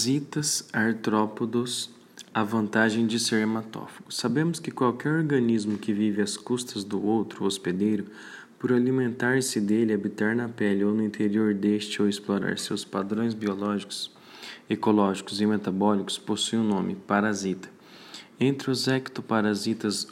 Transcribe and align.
Parasitas 0.00 0.66
artrópodos 0.72 1.90
a 2.32 2.42
vantagem 2.42 3.06
de 3.06 3.18
ser 3.18 3.42
hematófago. 3.42 4.10
Sabemos 4.10 4.58
que 4.58 4.70
qualquer 4.70 5.12
organismo 5.12 5.76
que 5.76 5.92
vive 5.92 6.22
às 6.22 6.38
custas 6.38 6.82
do 6.84 7.04
outro 7.04 7.44
hospedeiro, 7.44 8.06
por 8.58 8.72
alimentar-se 8.72 9.60
dele, 9.60 9.92
habitar 9.92 10.34
na 10.34 10.48
pele 10.48 10.84
ou 10.84 10.94
no 10.94 11.04
interior 11.04 11.52
deste 11.52 12.00
ou 12.00 12.08
explorar 12.08 12.58
seus 12.58 12.82
padrões 12.82 13.34
biológicos, 13.34 14.10
ecológicos 14.70 15.38
e 15.38 15.44
metabólicos, 15.44 16.16
possui 16.16 16.58
o 16.58 16.62
um 16.62 16.68
nome 16.68 16.94
parasita. 16.94 17.68
Entre 18.40 18.70
os 18.70 18.88
ectoparasitas, 18.88 20.08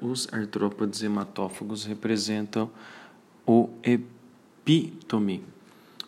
os 0.00 0.28
artrópodes 0.32 1.02
hematófagos 1.02 1.84
representam 1.84 2.70
o 3.44 3.70
epítome 3.82 5.42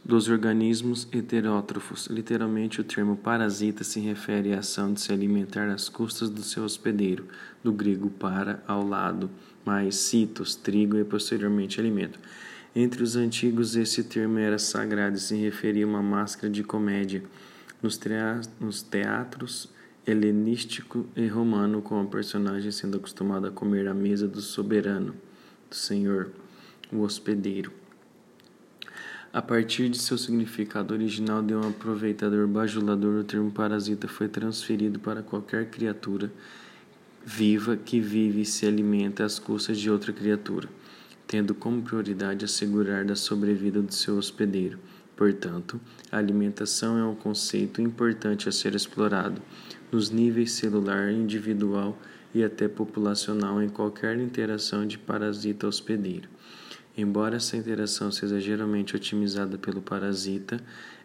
dos 0.05 0.29
organismos 0.29 1.09
heterótrofos. 1.11 2.09
Literalmente, 2.09 2.81
o 2.81 2.85
termo 2.85 3.17
parasita 3.17 3.83
se 3.83 4.01
refere 4.01 4.53
à 4.53 4.59
ação 4.59 4.93
de 4.93 5.01
se 5.01 5.13
alimentar 5.13 5.69
às 5.71 5.89
custas 5.89 6.29
do 6.29 6.43
seu 6.43 6.63
hospedeiro, 6.63 7.27
do 7.63 7.73
grego 7.73 8.11
para, 8.11 8.63
ao 8.67 8.87
lado, 8.87 9.31
mais 9.65 9.97
citos, 9.97 10.55
trigo 10.55 10.99
e 10.99 11.05
posteriormente 11.05 11.81
alimento. 11.81 12.19
Entre 12.77 13.03
os 13.03 13.17
antigos, 13.17 13.77
esse 13.77 14.05
termo 14.05 14.39
era 14.39 14.59
sagrado 14.59 15.17
e 15.17 15.21
se 15.21 15.37
referia 15.37 15.87
a 15.87 15.89
uma 15.89 16.03
máscara 16.03 16.53
de 16.53 16.63
comédia. 16.63 17.23
Nos, 17.81 18.83
teatros 18.83 19.71
helenístico 20.07 21.07
e 21.17 21.27
romano, 21.27 21.81
com 21.81 21.99
a 22.01 22.05
personagem 22.05 22.71
sendo 22.71 22.99
acostumado 22.99 23.47
a 23.47 23.51
comer 23.51 23.89
à 23.89 23.95
mesa 23.95 24.29
do 24.29 24.41
soberano, 24.41 25.15
do 25.71 25.75
senhor, 25.75 26.31
o 26.93 27.01
hospedeiro. 27.01 27.73
A 29.35 29.43
partir 29.43 29.89
de 29.89 29.99
seu 29.99 30.17
significado 30.17 30.95
original 30.95 31.43
de 31.43 31.53
um 31.57 31.69
aproveitador 31.69 32.47
bajulador, 32.47 33.17
o 33.17 33.25
termo 33.25 33.51
parasita 33.51 34.07
foi 34.07 34.29
transferido 34.29 35.01
para 35.01 35.25
qualquer 35.25 35.69
criatura 35.71 36.33
viva 37.27 37.77
que 37.77 37.99
vive 37.99 38.43
e 38.43 38.47
se 38.47 38.65
alimenta 38.65 39.25
às 39.25 39.41
custas 39.41 39.81
de 39.81 39.91
outra 39.91 40.13
criatura, 40.13 40.69
tendo 41.27 41.53
como 41.53 41.83
prioridade 41.83 42.45
assegurar 42.45 43.05
da 43.05 43.17
sobrevida 43.17 43.83
do 43.83 43.93
seu 43.93 44.17
hospedeiro. 44.17 44.79
Portanto, 45.17 45.81
a 46.13 46.19
alimentação 46.19 46.97
é 46.97 47.05
um 47.05 47.17
conceito 47.17 47.83
importante 47.83 48.49
a 48.49 48.53
ser 48.53 48.77
explorado 48.77 49.43
nos 49.91 50.11
níveis 50.11 50.53
celular, 50.53 51.11
individual 51.11 52.01
e 52.33 52.45
até 52.45 52.69
populacional 52.69 53.61
em 53.61 53.69
qualquer 53.69 54.17
interação 54.17 54.87
de 54.87 54.97
parasita 54.97 55.67
hospedeiro. 55.67 56.29
Embora 56.97 57.37
essa 57.37 57.57
interação 57.57 58.13
seja 58.13 58.41
geralmente 58.41 58.95
otimizada 58.95 59.59
pelo 59.59 59.83
parasita 59.83 60.61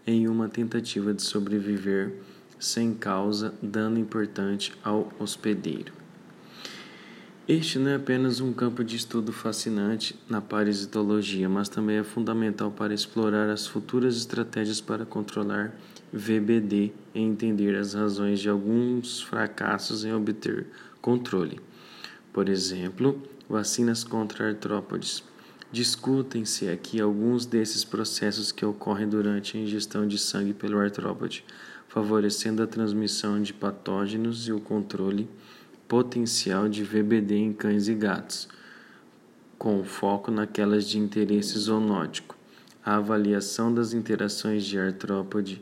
em 0.06 0.28
uma 0.28 0.48
tentativa 0.48 1.14
de 1.14 1.24
sobreviver 1.24 2.14
sem 2.60 2.94
causa 2.94 3.54
dano 3.62 3.98
importante 3.98 4.74
ao 4.84 5.12
hospedeiro. 5.20 5.94
Este 7.48 7.80
não 7.80 7.90
é 7.90 7.96
apenas 7.96 8.40
um 8.40 8.54
campo 8.54 8.84
de 8.84 8.96
estudo 8.96 9.34
fascinante 9.34 10.16
na 10.30 10.40
parasitologia, 10.40 11.50
mas 11.50 11.68
também 11.68 11.98
é 11.98 12.04
fundamental 12.04 12.70
para 12.70 12.94
explorar 12.94 13.50
as 13.50 13.66
futuras 13.66 14.16
estratégias 14.16 14.80
para 14.80 15.04
controlar 15.04 15.74
VBD 16.14 16.92
e 17.16 17.20
entender 17.20 17.76
as 17.76 17.96
razões 17.96 18.40
de 18.40 18.50
alguns 18.50 19.24
fracassos 19.24 20.06
em 20.06 20.14
obter 20.14 20.68
controle. 21.02 21.60
Por 22.32 22.48
exemplo, 22.48 23.20
vacinas 23.50 24.04
contra 24.04 24.50
artrópodes 24.50 25.24
Discutem-se 25.72 26.68
aqui 26.68 27.00
alguns 27.00 27.46
desses 27.46 27.86
processos 27.86 28.52
que 28.52 28.66
ocorrem 28.66 29.08
durante 29.08 29.56
a 29.56 29.62
ingestão 29.62 30.08
de 30.08 30.18
sangue 30.18 30.52
pelo 30.52 30.80
artrópode, 30.80 31.46
favorecendo 31.88 32.64
a 32.64 32.68
transmissão 32.68 33.40
de 33.40 33.54
patógenos 33.54 34.48
e 34.48 34.52
o 34.52 34.60
controle 34.60 35.30
potencial 35.88 36.68
de 36.68 36.84
VBD 36.84 37.36
em 37.36 37.54
cães 37.54 37.88
e 37.88 37.94
gatos, 37.94 38.50
com 39.60 39.84
foco 39.84 40.32
naquelas 40.32 40.90
de 40.90 40.98
interesse 40.98 41.60
zoonótico. 41.60 42.36
A 42.84 42.96
avaliação 42.96 43.72
das 43.72 43.94
interações 43.94 44.66
de 44.66 44.80
artrópode 44.80 45.62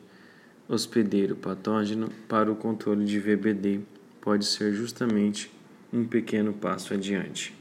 hospedeiro 0.69 1.35
patógeno 1.35 2.09
para 2.29 2.49
o 2.49 2.55
controle 2.55 3.03
de 3.03 3.19
VBD 3.19 3.81
pode 4.21 4.45
ser 4.45 4.73
justamente 4.73 5.51
um 5.91 6.05
pequeno 6.05 6.53
passo 6.53 6.93
adiante. 6.93 7.53